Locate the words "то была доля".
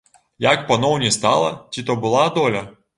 1.91-2.69